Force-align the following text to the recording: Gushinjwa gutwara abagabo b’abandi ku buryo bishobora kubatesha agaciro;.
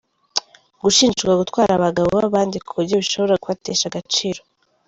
Gushinjwa 0.83 1.33
gutwara 1.41 1.71
abagabo 1.75 2.07
b’abandi 2.19 2.57
ku 2.65 2.71
buryo 2.77 2.95
bishobora 3.01 3.39
kubatesha 3.41 3.85
agaciro;. 3.87 4.39